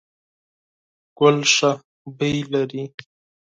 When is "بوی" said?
2.17-2.37